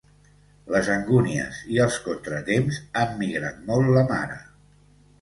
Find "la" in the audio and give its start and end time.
4.01-4.09